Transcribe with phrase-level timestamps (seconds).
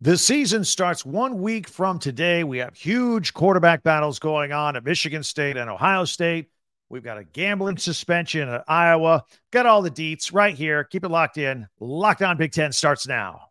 [0.00, 2.44] The season starts one week from today.
[2.44, 6.50] We have huge quarterback battles going on at Michigan State and Ohio State.
[6.88, 9.24] We've got a gambling suspension at Iowa.
[9.50, 10.84] Got all the deets right here.
[10.84, 11.66] Keep it locked in.
[11.80, 13.48] Locked on Big Ten starts now.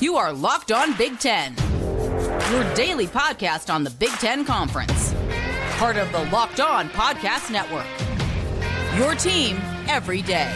[0.00, 1.56] You are Locked On Big Ten,
[2.52, 5.12] your daily podcast on the Big Ten Conference.
[5.78, 7.86] Part of the Locked On Podcast Network.
[8.96, 9.56] Your team
[9.88, 10.52] every day.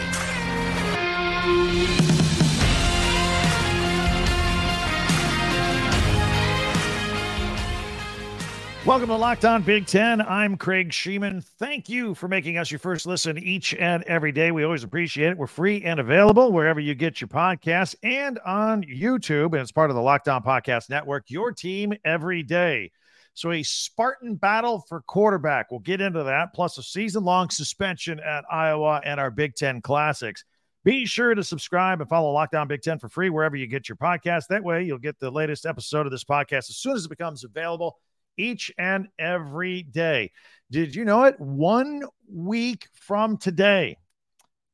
[8.89, 10.19] Welcome to Locked On Big Ten.
[10.19, 11.45] I'm Craig Shemon.
[11.59, 14.51] Thank you for making us your first listen each and every day.
[14.51, 15.37] We always appreciate it.
[15.37, 19.53] We're free and available wherever you get your podcasts and on YouTube.
[19.53, 22.89] And it's part of the Locked On Podcast Network, your team every day.
[23.35, 25.69] So, a Spartan battle for quarterback.
[25.69, 29.81] We'll get into that, plus a season long suspension at Iowa and our Big Ten
[29.81, 30.45] classics.
[30.83, 33.87] Be sure to subscribe and follow Locked On Big Ten for free wherever you get
[33.87, 34.47] your podcast.
[34.47, 37.43] That way, you'll get the latest episode of this podcast as soon as it becomes
[37.43, 37.99] available
[38.39, 40.31] each and every day.
[40.71, 41.39] Did you know it?
[41.39, 43.97] One week from today,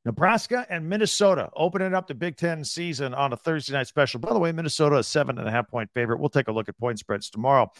[0.06, 4.20] Nebraska and Minnesota opening up the Big Ten season on a Thursday night special.
[4.20, 6.20] By the way, Minnesota, a seven and a half point favorite.
[6.20, 7.72] We'll take a look at point spreads tomorrow.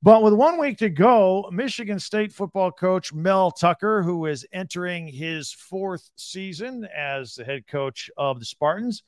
[0.00, 5.08] But with one week to go, Michigan State football coach Mel Tucker, who is entering
[5.08, 9.02] his fourth season as the head coach of the Spartans,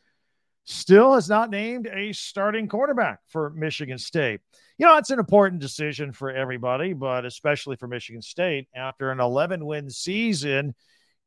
[0.65, 4.41] still has not named a starting quarterback for Michigan State
[4.81, 9.21] you know, it's an important decision for everybody, but especially for Michigan State after an
[9.21, 10.75] 11 win season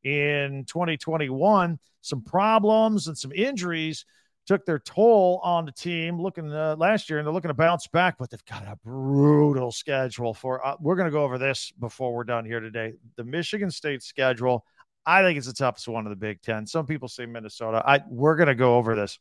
[0.03, 1.77] in 2021.
[2.01, 4.05] Some problems and some injuries
[4.47, 7.85] took their toll on the team looking uh, last year and they're looking to bounce
[7.85, 10.65] back, but they've got a brutal schedule for.
[10.65, 12.93] Uh, we're going to go over this before we're done here today.
[13.17, 14.65] The Michigan State schedule,
[15.05, 16.65] I think it's the toughest one of the Big Ten.
[16.65, 17.83] Some people say Minnesota.
[17.85, 19.19] I we're going to go over this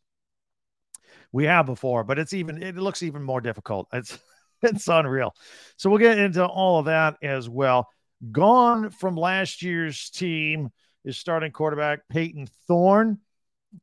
[1.33, 3.89] we have before, but it's even it looks even more difficult.
[3.93, 4.19] It's
[4.65, 5.35] it's unreal.
[5.77, 7.89] So we'll get into all of that as well.
[8.31, 10.71] Gone from last year's team
[11.05, 13.19] is starting quarterback Payton Thorne.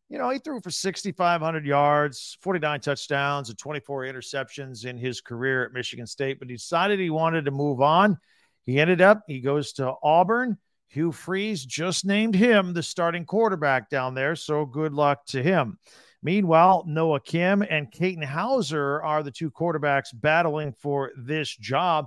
[0.08, 5.66] You know, he threw for 6,500 yards, 49 touchdowns, and 24 interceptions in his career
[5.66, 8.18] at Michigan State, but he decided he wanted to move on.
[8.66, 10.58] He ended up, he goes to Auburn.
[10.88, 14.36] Hugh Freeze just named him the starting quarterback down there.
[14.36, 15.78] So good luck to him.
[16.22, 22.06] Meanwhile, Noah Kim and Katin Houser are the two quarterbacks battling for this job.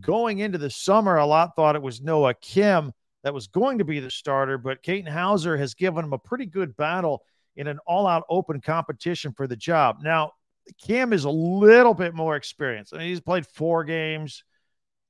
[0.00, 3.84] Going into the summer, a lot thought it was Noah Kim that was going to
[3.84, 7.22] be the starter, but Katin Houser has given him a pretty good battle
[7.56, 9.98] in an all out open competition for the job.
[10.02, 10.32] Now,
[10.80, 12.94] Kim is a little bit more experienced.
[12.94, 14.44] I mean, he's played four games,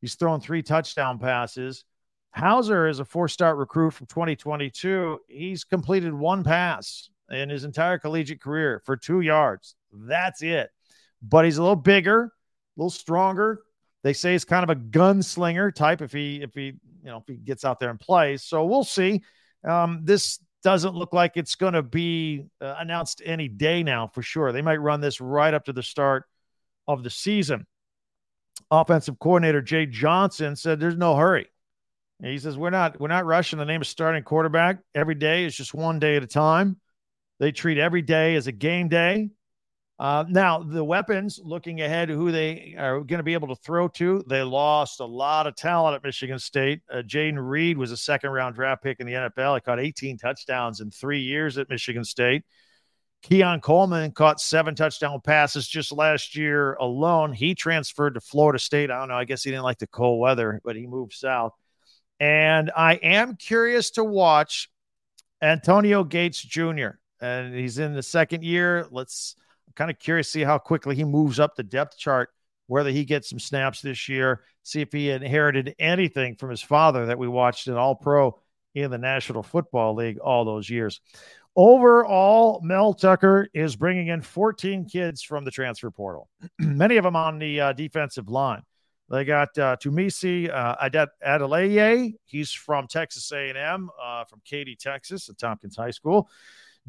[0.01, 1.85] he's thrown three touchdown passes.
[2.33, 5.19] Houser is a four star recruit from 2022.
[5.29, 9.75] He's completed one pass in his entire collegiate career for two yards.
[9.93, 10.71] That's it.
[11.23, 12.31] But he's a little bigger, a
[12.77, 13.61] little stronger.
[14.03, 16.67] They say he's kind of a gunslinger type if he if he
[17.03, 18.43] you know if he gets out there and plays.
[18.43, 19.23] So we'll see.
[19.65, 24.23] Um, this doesn't look like it's going to be uh, announced any day now for
[24.23, 24.53] sure.
[24.53, 26.25] They might run this right up to the start
[26.87, 27.67] of the season.
[28.71, 31.47] Offensive coordinator Jay Johnson said there's no hurry.
[32.23, 35.45] he says we're not we're not rushing the name of starting quarterback every day.
[35.45, 36.77] It's just one day at a time.
[37.41, 39.31] They treat every day as a game day.
[39.99, 43.89] Uh, now, the weapons, looking ahead who they are going to be able to throw
[43.89, 46.83] to, they lost a lot of talent at Michigan State.
[46.91, 49.57] Uh, Jayden Reed was a second round draft pick in the NFL.
[49.57, 52.45] He caught 18 touchdowns in three years at Michigan State.
[53.23, 57.33] Keon Coleman caught seven touchdown passes just last year alone.
[57.33, 58.91] He transferred to Florida State.
[58.91, 59.15] I don't know.
[59.15, 61.53] I guess he didn't like the cold weather, but he moved south.
[62.19, 64.71] And I am curious to watch
[65.43, 68.87] Antonio Gates Jr and he's in the second year.
[68.91, 69.37] Let's
[69.77, 72.31] kind of curious to see how quickly he moves up the depth chart,
[72.67, 77.07] whether he gets some snaps this year, see if he inherited anything from his father
[77.07, 78.39] that we watched in All Pro
[78.75, 81.01] in the National Football League all those years.
[81.57, 86.29] Overall, Mel Tucker is bringing in 14 kids from the transfer portal,
[86.59, 88.63] many of them on the uh, defensive line.
[89.11, 90.77] They got uh, Tunmise uh,
[91.27, 92.15] Adeleye.
[92.27, 96.31] He's from Texas A&M, uh, from Katy, Texas, at Tompkins High School.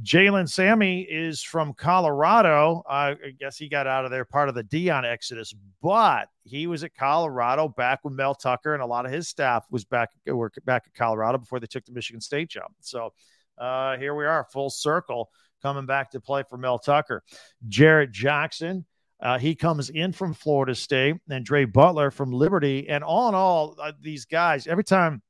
[0.04, 2.84] Jalen Sami is from Colorado.
[2.90, 6.68] Uh, I guess he got out of there part of the Deion exodus, but he
[6.68, 10.10] was at Colorado back when Mel Tucker and a lot of his staff was back
[10.26, 12.72] were back at Colorado before they took the Michigan State job.
[12.80, 13.14] So
[13.58, 15.30] uh, here we are, full circle,
[15.62, 17.24] coming back to play for Mel Tucker.
[17.68, 18.86] Jarrett Jackson.
[19.20, 22.90] Uh, he comes in from Florida State and Dre Butler from Liberty.
[22.90, 25.22] And all in all, uh, these guys, every time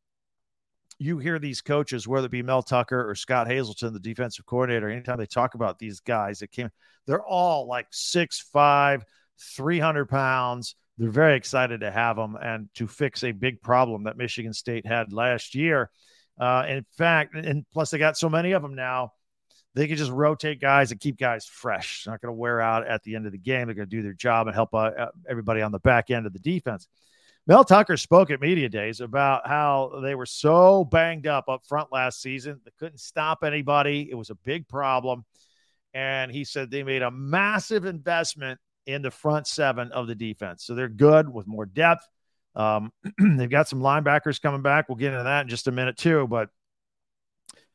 [1.02, 4.88] you hear these coaches, whether it be Mel Tucker or Scott Hazelton, the defensive coordinator,
[4.88, 6.70] anytime they talk about these guys that came,
[7.08, 9.04] they're all like six five,
[9.56, 10.76] 300 pounds.
[11.00, 14.86] They're very excited to have them and to fix a big problem that Michigan State
[14.86, 15.90] had last year.
[16.40, 19.14] Uh, in fact, and plus they got so many of them now,
[19.74, 22.04] they can just rotate guys and keep guys fresh.
[22.04, 23.66] They're not going to wear out at the end of the game.
[23.66, 26.34] They're going to do their job and help uh, everybody on the back end of
[26.34, 26.88] the defense.
[27.48, 31.92] Mel Tucker spoke at media days about how they were so banged up up front
[31.92, 32.62] last season.
[32.64, 34.08] They couldn't stop anybody.
[34.10, 35.26] It was a big problem.
[35.94, 40.64] And he said they made a massive investment in the front seven of the defense.
[40.64, 42.08] So they're good with more depth.
[42.56, 42.92] Um,
[43.38, 44.88] they've got some linebackers coming back.
[44.88, 46.28] We'll get into that in just a minute, too.
[46.28, 46.50] But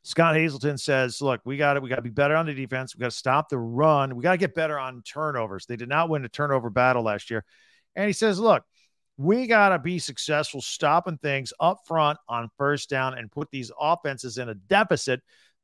[0.03, 1.83] Scott Hazelton says, look, we got it.
[1.83, 2.95] We got to be better on the defense.
[2.95, 4.15] We got to stop the run.
[4.15, 5.67] We got to get better on turnovers.
[5.67, 7.45] They did not win the turnover battle last year.
[7.95, 8.65] And he says, look,
[9.19, 13.73] we got to be successful stopping things up front on first down and put these
[13.81, 15.23] offenses in a deficit,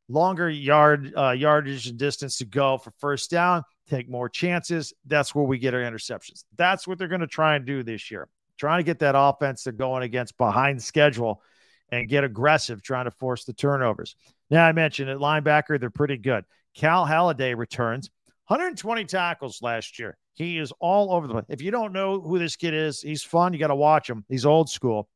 [0.09, 4.95] longer yard uh, yardage and distance to go for first down, take more chances.
[5.07, 6.45] That's where we get our interceptions.
[6.57, 8.29] That's what they're going to try and do this year.
[8.59, 11.43] Trying to get that offense they're going against behind schedule
[11.91, 14.17] and get aggressive, trying to force the turnovers.
[14.51, 16.45] Now, I mentioned at linebacker, they're pretty good.
[16.75, 18.11] Cal Haladay returns
[18.53, 20.19] 120 tackles last year.
[20.35, 21.47] He is all over the place.
[21.49, 23.55] If you don't know who this kid is, he's fun.
[23.55, 24.27] You got to watch him.
[24.29, 25.09] He's old school.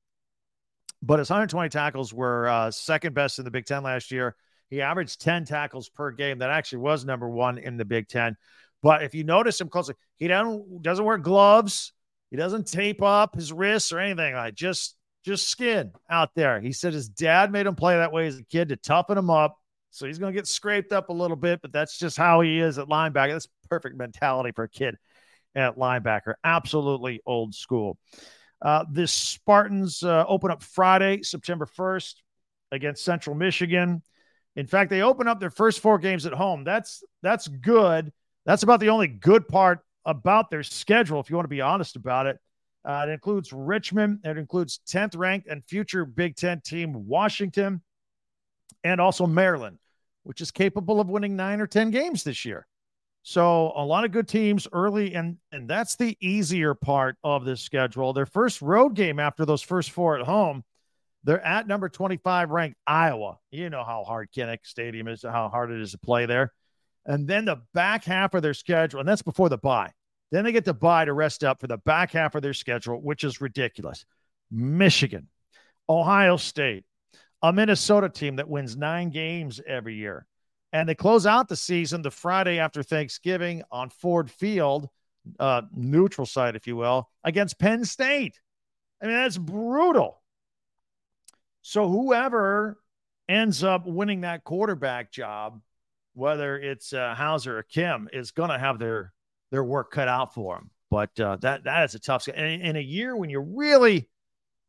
[1.02, 4.36] But his 120 tackles were uh, second best in the Big Ten last year.
[4.70, 6.38] He averaged 10 tackles per game.
[6.38, 8.38] That actually was number one in the Big Ten.
[8.82, 11.92] But if you notice him closely, he doesn't doesn't wear gloves.
[12.30, 14.96] He doesn't tape up his wrists or anything like just
[15.26, 16.58] just skin out there.
[16.60, 19.28] He said his dad made him play that way as a kid to toughen him
[19.28, 19.58] up.
[19.90, 22.58] So he's going to get scraped up a little bit, but that's just how he
[22.60, 23.32] is at linebacker.
[23.32, 24.96] That's perfect mentality for a kid
[25.54, 26.34] at linebacker.
[26.44, 27.98] Absolutely old school.
[28.60, 32.14] Uh, the Spartans uh, open up Friday, September 1st
[32.72, 34.02] against Central Michigan.
[34.54, 36.64] In fact, they open up their first four games at home.
[36.64, 38.12] That's that's good.
[38.46, 41.96] That's about the only good part about their schedule, if you want to be honest
[41.96, 42.38] about it.
[42.84, 44.20] Uh, it includes Richmond.
[44.24, 47.82] It includes 10th ranked and future Big Ten team Washington,
[48.84, 49.78] and also Maryland,
[50.24, 52.66] which is capable of winning nine or 10 games this year.
[53.22, 57.60] So a lot of good teams early, and and that's the easier part of this
[57.60, 58.12] schedule.
[58.12, 60.62] Their first road game after those first four at home,
[61.24, 63.38] they're at number 25 ranked Iowa.
[63.50, 66.52] You know how hard Kinnick Stadium is, how hard it is to play there.
[67.04, 69.90] And then the back half of their schedule, and that's before the bye.
[70.30, 73.00] Then they get the bye to rest up for the back half of their schedule,
[73.02, 74.04] which is ridiculous.
[74.52, 75.26] Michigan,
[75.88, 76.84] Ohio State,
[77.46, 80.26] a Minnesota team that wins nine games every year.
[80.72, 84.88] And they close out the season the Friday after Thanksgiving on Ford Field,
[85.38, 88.40] uh, neutral site, if you will, against Penn State.
[89.00, 90.20] I mean, that's brutal.
[91.62, 92.78] So whoever
[93.28, 95.60] ends up winning that quarterback job,
[96.14, 99.12] whether it's uh, Houser or Kim, is going to have their
[99.52, 100.70] their work cut out for them.
[100.90, 102.26] But uh, that that is a tough.
[102.26, 104.08] And in a year when you're really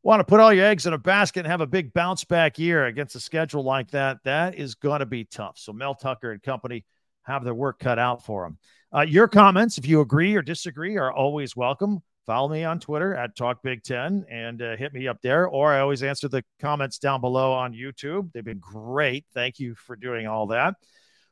[0.02, 2.58] want to put all your eggs in a basket and have a big bounce back
[2.58, 5.58] year against a schedule like that, that is going to be tough.
[5.58, 6.84] So Mel Tucker and company
[7.24, 8.58] have their work cut out for them.
[8.94, 12.00] Uh, your comments, if you agree or disagree, are always welcome.
[12.26, 15.46] Follow me on Twitter at Talk Big Ten and uh, hit me up there.
[15.46, 18.32] Or I always answer the comments down below on YouTube.
[18.32, 19.24] They've been great.
[19.34, 20.74] Thank you for doing all that.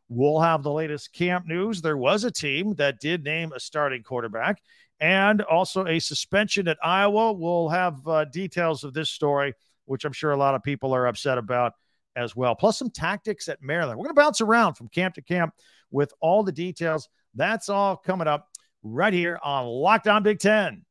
[0.09, 1.83] We'll have the latest camp news.
[1.83, 4.63] There was a team that did name a starting quarterback
[5.01, 7.33] and also a suspension at Iowa.
[7.33, 11.07] We'll have uh, details of this story, which I'm sure a lot of people are
[11.07, 11.73] upset about
[12.15, 13.99] as well, plus some tactics at Maryland.
[13.99, 15.53] We're going to bounce around from camp to camp
[15.91, 17.09] with all the details.
[17.35, 18.49] That's all coming up
[18.83, 20.85] right here on Locked On Big Ten.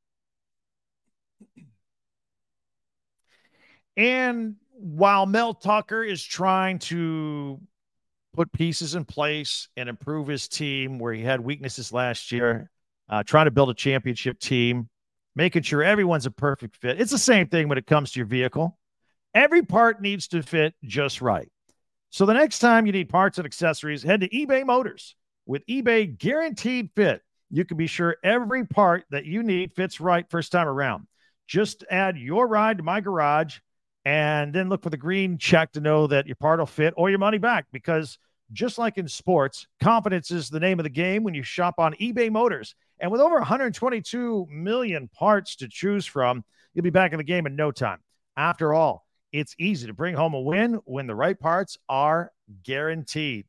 [3.97, 7.59] And while Mel Tucker is trying to
[8.33, 12.69] put pieces in place and improve his team where he had weaknesses last year,
[13.09, 14.89] uh, trying to build a championship team,
[15.35, 16.99] making sure everyone's a perfect fit.
[16.99, 18.77] It's the same thing when it comes to your vehicle.
[19.33, 21.49] Every part needs to fit just right.
[22.09, 25.15] So the next time you need parts and accessories, head to eBay Motors.
[25.45, 27.21] With eBay Guaranteed Fit,
[27.51, 31.07] you can be sure every part that you need fits right first time around.
[31.47, 33.59] Just add your ride to my garage
[34.05, 37.09] and then look for the green check to know that your part will fit or
[37.09, 38.17] your money back because
[38.53, 41.93] just like in sports, confidence is the name of the game when you shop on
[41.95, 42.75] eBay Motors.
[42.99, 47.45] And with over 122 million parts to choose from, you'll be back in the game
[47.45, 47.99] in no time.
[48.37, 52.31] After all, it's easy to bring home a win when the right parts are
[52.63, 53.45] guaranteed.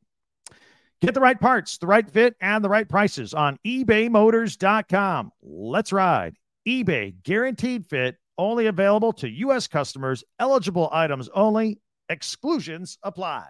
[1.00, 5.30] Get the right parts, the right fit, and the right prices on ebaymotors.com.
[5.42, 6.36] Let's ride.
[6.66, 9.66] eBay guaranteed fit only available to U.S.
[9.66, 13.48] customers, eligible items only, Exclusions apply.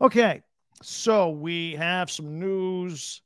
[0.00, 0.42] Okay,
[0.82, 3.22] so we have some news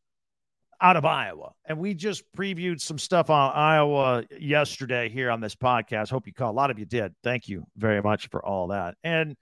[0.81, 5.55] out of Iowa, and we just previewed some stuff on Iowa yesterday here on this
[5.55, 6.11] podcast.
[6.11, 6.51] Hope you caught.
[6.51, 7.15] A lot of you did.
[7.23, 8.97] Thank you very much for all that.
[9.03, 9.37] And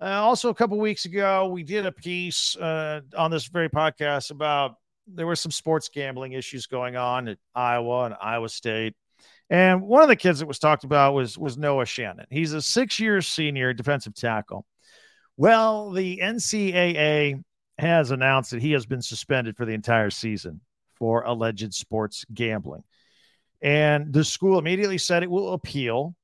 [0.00, 4.30] uh, also, a couple weeks ago, we did a piece uh, on this very podcast
[4.30, 4.74] about
[5.06, 8.94] there were some sports gambling issues going on at Iowa and Iowa State.
[9.48, 12.26] And one of the kids that was talked about was was Noah Shannon.
[12.30, 14.66] He's a six-year senior defensive tackle.
[15.36, 17.42] Well, the NCAA
[17.78, 20.60] has announced that he has been suspended for the entire season
[20.94, 22.84] for alleged sports gambling.
[23.60, 26.14] And the school immediately said it will appeal.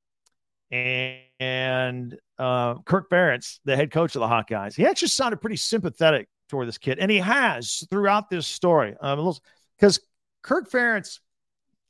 [0.70, 6.28] And uh, Kirk Ferentz, the head coach of the Hawkeyes, he actually sounded pretty sympathetic
[6.48, 6.98] toward this kid.
[6.98, 8.92] And he has throughout this story.
[8.92, 10.04] Because um,
[10.42, 11.20] Kirk Ferentz,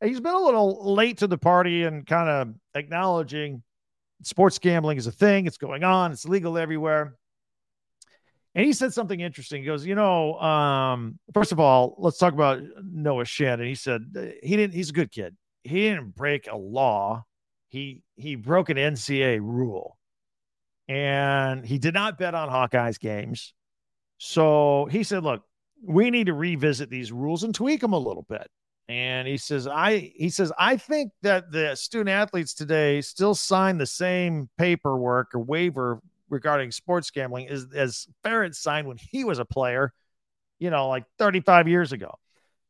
[0.02, 3.62] he's been a little late to the party and kind of acknowledging
[4.23, 5.47] sports gambling is a thing.
[5.47, 6.12] It's going on.
[6.12, 7.17] It's legal everywhere.
[8.55, 9.62] And he said something interesting.
[9.62, 13.67] He goes, you know, um, first of all, let's talk about Noah Shannon.
[13.67, 14.02] He said
[14.43, 14.75] he didn't.
[14.75, 15.37] He's a good kid.
[15.64, 17.25] He didn't break a law.
[17.69, 19.97] He he broke an NCAA rule,
[20.87, 23.55] and he did not bet on Hawkeyes games.
[24.19, 25.43] So he said, look,
[25.83, 28.47] we need to revisit these rules and tweak them a little bit.
[28.89, 33.79] And he says, I he says, I think that the student athletes today still sign
[33.79, 39.39] the same paperwork or waiver regarding sports gambling as, as Ferentz signed when he was
[39.39, 39.93] a player,
[40.59, 42.19] you know, like 35 years ago.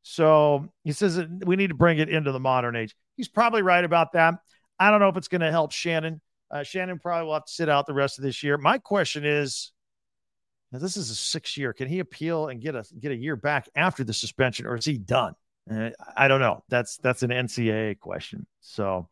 [0.02, 2.95] So he says we need to bring it into the modern age.
[3.16, 4.35] He's probably right about that.
[4.78, 6.21] I don't know if it's going to help Shannon.
[6.50, 8.59] Uh, Shannon probably will have to sit out the rest of this year.
[8.59, 9.73] My question is,
[10.73, 11.73] this is a six year.
[11.73, 14.85] Can he appeal and get a get a year back after the suspension, or is
[14.85, 15.35] he done?
[15.71, 16.64] Uh, I don't know.
[16.69, 18.47] That's that's an NCAA question.
[18.61, 19.09] So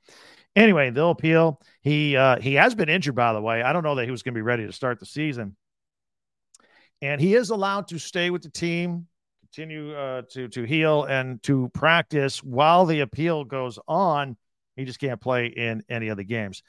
[0.56, 1.60] Anyway, they'll appeal.
[1.80, 3.62] He uh, he has been injured, by the way.
[3.62, 5.56] I don't know that he was going to be ready to start the season,
[7.00, 9.06] and he is allowed to stay with the team,
[9.40, 14.36] continue uh, to to heal and to practice while the appeal goes on.
[14.74, 16.62] He just can't play in any of the games.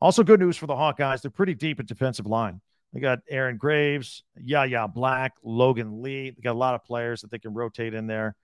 [0.00, 1.22] Also, good news for the Hawkeyes.
[1.22, 2.60] They're pretty deep at defensive line.
[2.92, 6.30] They got Aaron Graves, Yahya Black, Logan Lee.
[6.30, 8.34] They got a lot of players that they can rotate in there.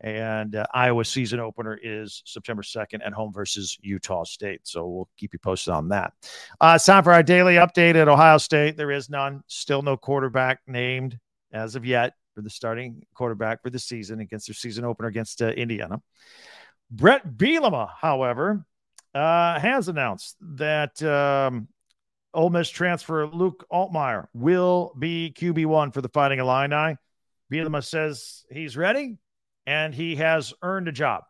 [0.00, 4.60] And uh, Iowa season opener is September 2nd at home versus Utah State.
[4.64, 6.12] So we'll keep you posted on that.
[6.60, 8.76] Uh, it's time for our daily update at Ohio State.
[8.76, 11.18] There is none, still no quarterback named
[11.52, 15.40] as of yet for the starting quarterback for the season against their season opener against
[15.40, 16.02] uh, Indiana.
[16.90, 18.64] Bret Bielema, however,
[19.14, 21.68] uh, has announced that um,
[22.34, 26.96] Ole Miss transfer Luke Altmyer will be QB1 for the Fighting Illini.
[27.50, 29.18] Bielema says he's ready
[29.66, 31.24] and he has earned a job.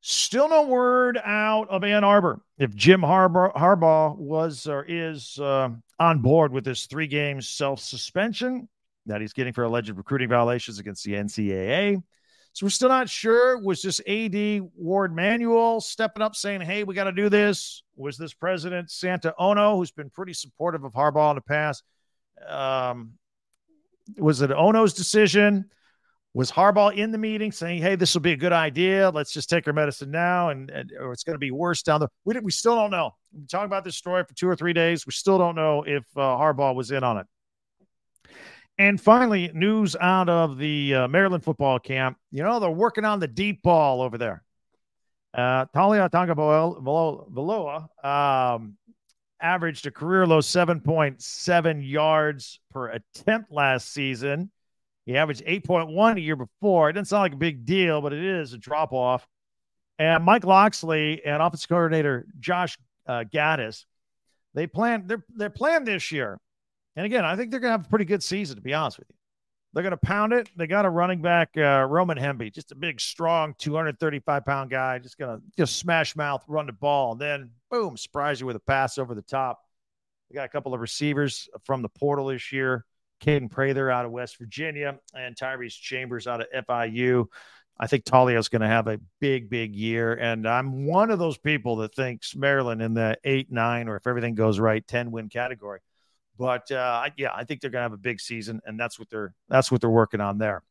[0.00, 5.70] Still no word out of Ann Arbor if Jim Harbaugh, Harbaugh was or is uh,
[5.98, 8.68] on board with this three game self suspension
[9.06, 12.02] that he's getting for alleged recruiting violations against the NCAA.
[12.52, 13.58] So we're still not sure.
[13.58, 17.82] Was this AD Warde Manuel stepping up saying, hey, we got to do this?
[17.96, 21.82] Was this President Santa Ono, who's been pretty supportive of Harbaugh in the past?
[22.48, 23.12] Um,
[24.16, 25.66] was it Ono's decision?
[26.36, 29.08] Was Harbaugh in the meeting saying, "Hey, this will be a good idea.
[29.08, 31.98] Let's just take our medicine now, and, and or it's going to be worse down
[31.98, 33.12] the." We we still don't know.
[33.32, 35.06] Been talking about this story for two or three days.
[35.06, 37.26] We still don't know if uh, Harbaugh was in on it.
[38.76, 42.18] And finally, news out of the uh, Maryland football camp.
[42.30, 44.44] You know they're working on the deep ball over there.
[45.32, 48.76] Uh, Taulia Tagovailoa um,
[49.40, 54.50] averaged a career low 7.7 yards per attempt last season.
[55.06, 56.90] He averaged 8.1 a year before.
[56.90, 59.26] It doesn't sound like a big deal, but it is a drop off.
[59.98, 63.84] And Mike Locksley and offensive coordinator Josh uh, Gattis,
[64.52, 66.38] they plan their their plan this year.
[66.96, 68.56] And again, I think they're going to have a pretty good season.
[68.56, 69.16] To be honest with you,
[69.72, 70.50] they're going to pound it.
[70.56, 74.98] They got a running back, uh, Roman Hemby, just a big, strong, 235 pound guy,
[74.98, 78.56] just going to just smash mouth, run the ball, and then boom, surprise you with
[78.56, 79.60] a pass over the top.
[80.30, 82.84] They got a couple of receivers from the portal this year.
[83.22, 87.26] Caden Prather out of West Virginia, and Tyrese Chambers out of FIU.
[87.78, 90.14] I think Taulia is going to have a big, big year.
[90.14, 94.06] And I'm one of those people that thinks Maryland in the eight, nine, or if
[94.06, 95.80] everything goes right, 10 win category.
[96.38, 99.08] But uh, yeah, I think they're going to have a big season, and that's what
[99.08, 100.62] they're that's what they're working on there.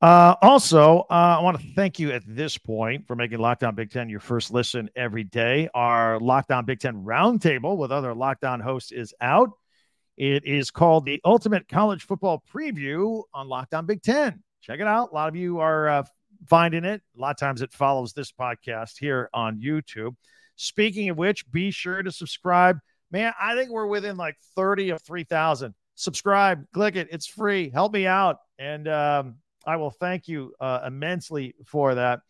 [0.00, 3.74] Uh, also, uh, I want to thank you at this point for making Locked On
[3.74, 5.68] Big Ten your first listen every day.
[5.74, 9.50] Our Locked On Big Ten roundtable with other Locked On hosts is out.
[10.18, 14.42] It is called the Ultimate College Football Preview on Locked On Big Ten.
[14.60, 15.12] Check it out.
[15.12, 16.02] A lot of you are uh,
[16.48, 17.00] finding it.
[17.16, 20.16] A lot of times it follows this podcast here on YouTube.
[20.56, 22.80] Speaking of which, be sure to subscribe.
[23.12, 25.72] Man, I think we're within like 30 of 3,000.
[25.94, 27.06] Subscribe, click it.
[27.12, 27.70] It's free.
[27.70, 28.38] Help me out.
[28.58, 32.22] And um, I will thank you uh, immensely for that.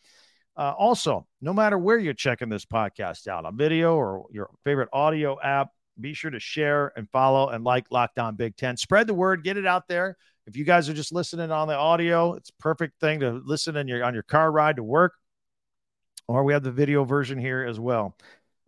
[0.58, 4.90] Uh, also, no matter where you're checking this podcast out on video or your favorite
[4.92, 8.76] audio app, be sure to share and follow and like Locked On Big Ten.
[8.76, 10.16] Spread the word, get it out there.
[10.46, 13.86] If you guys are just listening on the audio, it's perfect thing to listen in
[13.88, 15.12] your on your car ride to work.
[16.26, 18.16] Or we have the video version here as well.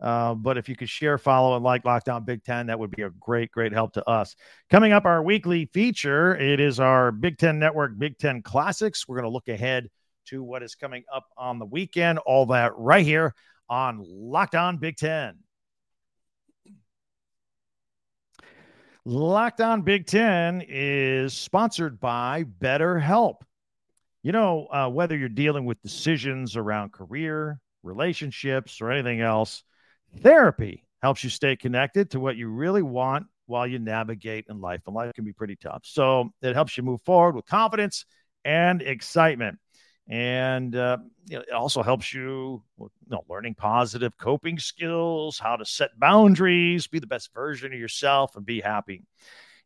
[0.01, 2.89] Uh, but if you could share, follow, and like Locked On Big Ten, that would
[2.89, 4.35] be a great, great help to us.
[4.69, 9.07] Coming up, our weekly feature, it is our Big Ten Network Big Ten Classics.
[9.07, 9.89] We're going to look ahead
[10.27, 12.17] to what is coming up on the weekend.
[12.19, 13.35] All that right here
[13.69, 15.37] on Locked On Big Ten.
[19.03, 23.37] Locked On Big Ten is sponsored by BetterHelp.
[24.21, 29.63] You know, uh, whether you're dealing with decisions around career, relationships, or anything else,
[30.19, 34.81] therapy helps you stay connected to what you really want while you navigate in life.
[34.85, 35.81] And life can be pretty tough.
[35.83, 38.05] So it helps you move forward with confidence
[38.45, 39.57] and excitement
[40.11, 40.97] and uh,
[41.29, 46.99] it also helps you, you know, learning positive coping skills, how to set boundaries, be
[46.99, 49.05] the best version of yourself, and be happy.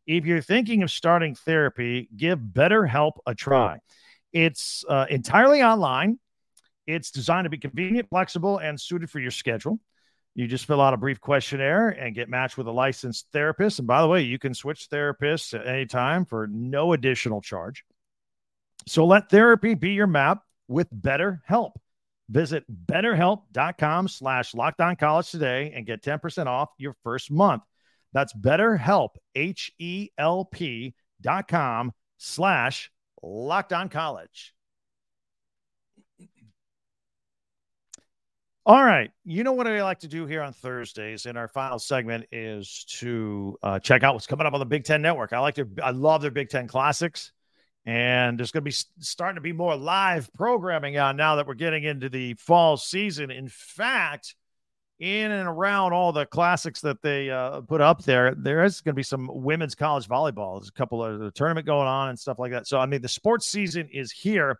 [0.06, 3.80] If you're thinking of starting therapy, give BetterHelp a try.
[4.32, 6.20] It's uh, entirely online.
[6.86, 9.80] It's designed to be convenient, flexible, and suited for your schedule.
[10.36, 13.80] You just fill out a brief questionnaire and get matched with a licensed therapist.
[13.80, 17.84] And by the way, you can switch therapists at any time for no additional charge.
[18.86, 21.72] So let therapy be your map with BetterHelp.
[22.28, 24.52] Visit betterhelp.com slash
[24.98, 27.62] college today and get 10% off your first month.
[28.12, 32.90] That's betterhelp, H-E-L-P dot com slash
[33.22, 34.54] college.
[38.64, 39.12] All right.
[39.24, 42.84] You know what I like to do here on Thursdays in our final segment is
[42.98, 45.32] to uh, check out what's coming up on the Big Ten Network.
[45.32, 47.30] I like to, I love their Big Ten classics.
[47.86, 51.54] And there's going to be starting to be more live programming on now that we're
[51.54, 53.30] getting into the fall season.
[53.30, 54.34] In fact,
[54.98, 58.94] in and around all the classics that they uh, put up there, there is going
[58.94, 60.58] to be some women's college volleyball.
[60.58, 62.66] There's a couple of the tournament going on and stuff like that.
[62.66, 64.58] So, I mean, the sports season is here.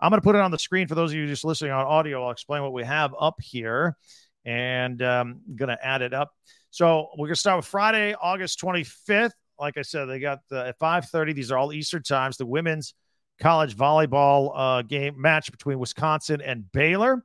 [0.00, 1.84] I'm going to put it on the screen for those of you just listening on
[1.84, 2.24] audio.
[2.24, 3.98] I'll explain what we have up here
[4.46, 6.30] and um, going to add it up.
[6.70, 9.32] So, we're going to start with Friday, August 25th
[9.62, 11.34] like I said, they got the, at 5:30.
[11.34, 12.36] These are all Eastern times.
[12.36, 12.94] The women's
[13.40, 17.24] college volleyball uh, game match between Wisconsin and Baylor.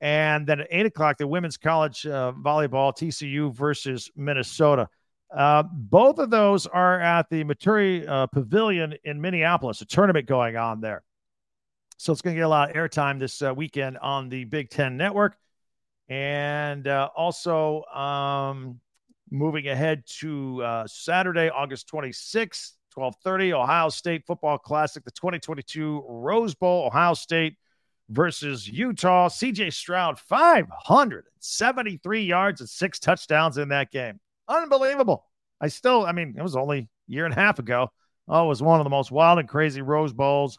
[0.00, 4.88] And then at eight o'clock, the women's college uh, volleyball TCU versus Minnesota.
[5.34, 10.56] Uh, both of those are at the Maturi uh, Pavilion in Minneapolis, a tournament going
[10.56, 11.02] on there.
[11.98, 14.70] So it's going to get a lot of airtime this uh, weekend on the Big
[14.70, 15.36] Ten Network.
[16.08, 18.80] And uh, also, um,
[19.30, 26.54] Moving ahead to uh, Saturday, August 26th, 12:30, Ohio State Football Classic, the 2022 Rose
[26.54, 27.56] Bowl, Ohio State
[28.08, 29.28] versus Utah.
[29.28, 34.18] CJ Stroud, 573 yards and six touchdowns in that game.
[34.48, 35.26] Unbelievable.
[35.60, 37.90] I still, I mean, it was only a year and a half ago.
[38.28, 40.58] Oh, it was one of the most wild and crazy Rose Bowls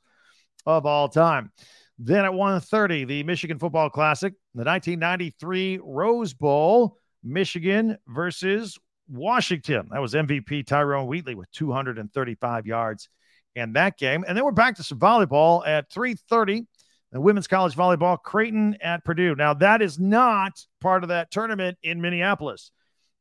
[0.66, 1.52] of all time.
[1.98, 6.98] Then at 1:30, the Michigan Football Classic, the 1993 Rose Bowl.
[7.24, 8.78] Michigan versus
[9.10, 9.90] Washington.
[9.92, 13.10] That was MVP Tyrone Wheatley with 235 yards
[13.56, 14.24] in that game.
[14.28, 16.68] And then we're back to some volleyball at 3:30.
[17.12, 19.36] The women's college volleyball, Creighton at Purdue.
[19.36, 22.72] Now that is not part of that tournament in Minneapolis.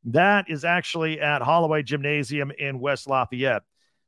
[0.05, 3.63] That is actually at Holloway Gymnasium in West Lafayette.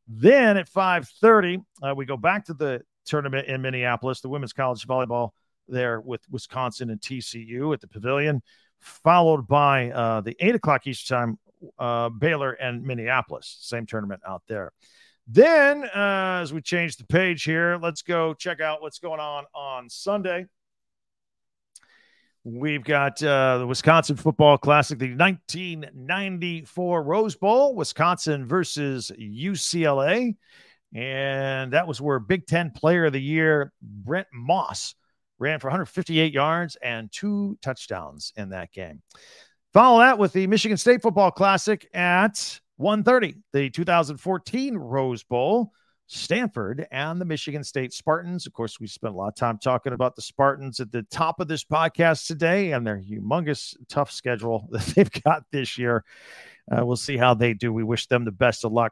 [0.07, 4.85] Then at 5:30, uh, we go back to the tournament in Minneapolis, the women's college
[4.85, 5.31] volleyball
[5.67, 8.41] there with Wisconsin and TCU at the Pavilion
[8.81, 11.39] followed by uh, the eight o'clock each time
[11.79, 14.71] uh, Baylor and Minneapolis, same tournament out there.
[15.27, 19.45] Then, uh, as we change the page here, let's go check out what's going on
[19.53, 20.47] on Sunday.
[22.43, 30.35] We've got uh, the Wisconsin Football Classic, the 1994 Rose Bowl, Wisconsin versus UCLA.
[30.93, 34.95] And that was where Big Ten Player of the Year, Brent Moss,
[35.41, 39.01] ran for 158 yards and two touchdowns in that game.
[39.73, 45.73] Follow that with the Michigan State Football Classic at 1:30, the 2014 Rose Bowl.
[46.13, 48.45] Stanford and the Michigan State Spartans.
[48.45, 51.39] Of course, we spent a lot of time talking about the Spartans at the top
[51.39, 56.03] of this podcast today and their humongous tough schedule that they've got this year.
[56.69, 57.71] Uh, we'll see how they do.
[57.71, 58.91] We wish them the best of luck.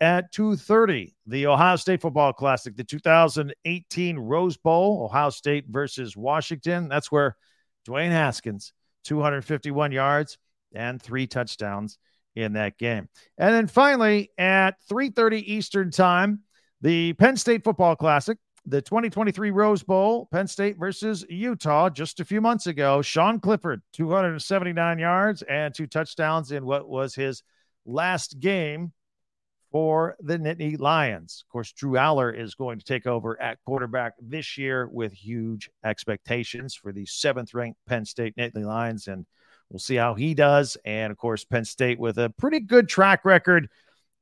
[0.00, 6.88] At 2:30, the Ohio State Football Classic, the 2018 Rose Bowl, Ohio State versus Washington.
[6.88, 7.36] That's where
[7.86, 8.72] Dwayne Haskins,
[9.04, 10.38] 251 yards
[10.74, 11.98] and three touchdowns
[12.34, 13.08] in that game.
[13.38, 16.40] And then finally at 3:30 Eastern Time,
[16.80, 22.24] the Penn State Football Classic, the 2023 Rose Bowl, Penn State versus Utah just a
[22.24, 23.02] few months ago.
[23.02, 27.42] Sean Clifford, 279 yards and two touchdowns in what was his
[27.86, 28.92] last game
[29.74, 31.42] for the Nittany Lions.
[31.44, 35.68] Of course, Drew Allar is going to take over at quarterback this year with huge
[35.84, 39.08] expectations for the seventh ranked Penn State Nittany Lions.
[39.08, 39.26] And
[39.68, 40.76] we'll see how he does.
[40.84, 43.68] And of course, Penn State with a pretty good track record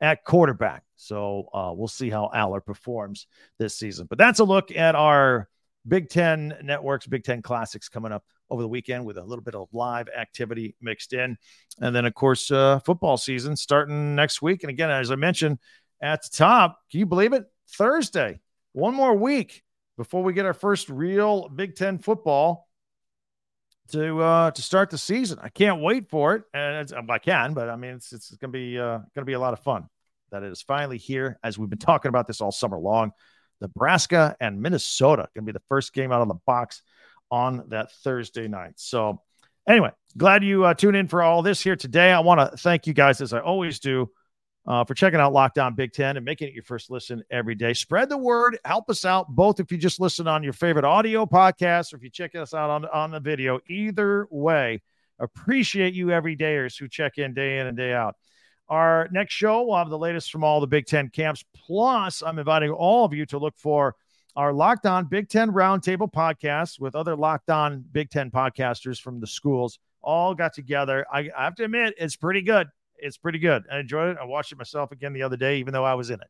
[0.01, 0.85] at quarterback.
[0.97, 3.27] So uh, we'll see how Allar performs
[3.59, 4.07] this season.
[4.09, 5.51] But that's a look at our
[5.87, 9.55] Big Ten networks, Big Ten classics coming up over the weekend with a little bit
[9.55, 11.39] of live activity mixed in.
[11.81, 14.63] And then, of course, uh, football season starting next week.
[14.63, 15.59] And again, as I mentioned
[16.03, 17.45] at the top, can you believe it?
[17.71, 18.41] Thursday,
[18.73, 19.63] one more week
[19.97, 22.69] before we get our first real Big Ten football
[23.93, 25.39] to uh, to start the season.
[25.43, 28.79] I can't wait for it, and I can, but I mean, it's it's gonna be
[28.79, 29.87] uh, gonna be a lot of fun.
[30.31, 33.13] That it is finally here, as we've been talking about this all summer long.
[33.63, 36.83] Nebraska and Minnesota to be the first game out of the box
[37.33, 38.75] on that Thursday night.
[38.77, 39.23] So,
[39.67, 42.13] anyway, glad you uh, tuned in for all this here today.
[42.13, 44.11] I want to thank you guys, as I always do,
[44.67, 47.55] uh, for checking out Locked On Big Ten and making it your first listen every
[47.55, 47.73] day.
[47.73, 51.25] Spread the word, help us out, both if you just listen on your favorite audio
[51.25, 53.61] podcast or if you check us out on, on the video.
[53.67, 54.83] Either way,
[55.19, 58.15] appreciate you everydayers who check in day in and day out.
[58.69, 61.45] Our next show, we'll have the latest from all the Big Ten camps.
[61.67, 63.97] Plus, I'm inviting all of you to look for
[64.37, 69.21] our Locked On Big Ten Roundtable podcast with other Locked On Big Ten podcasters from
[69.21, 69.79] the schools.
[70.01, 71.07] All got together.
[71.13, 72.69] I, I have to admit, it's pretty good.
[72.97, 73.65] It's pretty good.
[73.71, 74.19] I enjoyed it.
[74.21, 76.29] I watched it myself again the other day, even though I was in it.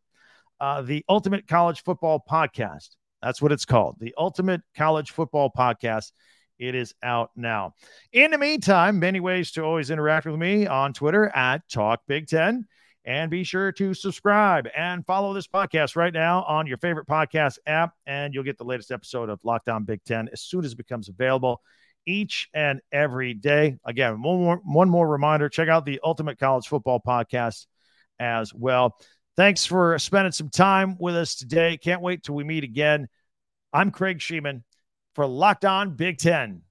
[0.61, 2.97] Uh, the Ultimate College Football Podcast.
[3.23, 3.97] That's what it's called.
[4.01, 6.13] The Ultimate College Football Podcast.
[6.59, 7.75] It is out now.
[8.13, 12.27] In the meantime, many ways to always interact with me on Twitter at Talk Big
[12.27, 12.67] Ten.
[13.05, 17.59] And be sure to subscribe and follow this podcast right now on your favorite podcast
[17.67, 17.95] app.
[18.07, 20.77] And you'll get the latest episode of Locked On Big Ten as soon as it
[20.77, 21.61] becomes available
[22.07, 23.79] each and every day.
[23.85, 27.67] Again, one more, one more reminder check out the Ultimate College Football Podcast
[28.21, 28.97] as well.
[29.37, 31.79] Thanks for spending some time with us today.
[31.79, 33.09] Can't wait till we meet again.
[33.73, 34.63] I'm Craig Shemon
[35.15, 36.63] for Locked On Big Ten.